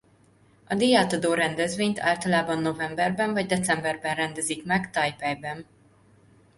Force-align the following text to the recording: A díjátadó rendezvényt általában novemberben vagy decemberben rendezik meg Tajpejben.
A 0.67 0.75
díjátadó 0.75 1.33
rendezvényt 1.33 1.99
általában 1.99 2.59
novemberben 2.61 3.33
vagy 3.33 3.45
decemberben 3.45 4.15
rendezik 4.15 4.65
meg 4.65 4.89
Tajpejben. 4.91 5.65